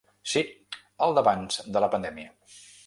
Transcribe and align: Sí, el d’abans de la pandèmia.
Sí, 0.31 0.41
el 1.09 1.13
d’abans 1.19 1.61
de 1.77 1.87
la 1.87 1.93
pandèmia. 1.97 2.35